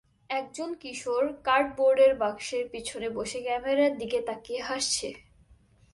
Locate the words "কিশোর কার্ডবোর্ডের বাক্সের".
0.81-2.65